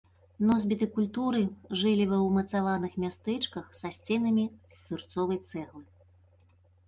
Носьбіты 0.49 0.85
культуры 0.93 1.41
жылі 1.81 2.07
ва 2.13 2.17
ўмацаваных 2.27 2.93
мястэчках 3.05 3.65
са 3.81 3.93
сценамі 3.97 4.45
з 4.77 4.83
сырцовай 4.87 5.39
цэглы. 5.53 5.83